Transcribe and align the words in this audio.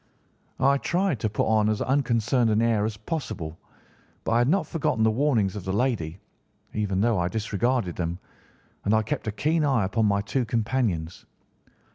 I 0.59 0.79
tried 0.79 1.19
to 1.19 1.29
put 1.29 1.45
on 1.45 1.69
as 1.69 1.79
unconcerned 1.79 2.49
an 2.49 2.59
air 2.59 2.85
as 2.85 2.97
possible, 2.97 3.59
but 4.23 4.31
I 4.31 4.39
had 4.39 4.47
not 4.47 4.65
forgotten 4.65 5.03
the 5.03 5.11
warnings 5.11 5.55
of 5.55 5.63
the 5.63 5.71
lady, 5.73 6.19
even 6.73 7.01
though 7.01 7.19
I 7.19 7.27
disregarded 7.27 7.95
them, 7.97 8.17
and 8.83 8.95
I 8.95 9.03
kept 9.03 9.27
a 9.27 9.31
keen 9.31 9.63
eye 9.63 9.83
upon 9.85 10.07
my 10.07 10.21
two 10.21 10.43
companions. 10.43 11.27